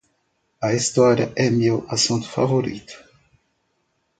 [0.59, 2.95] A história é meu assunto favorito.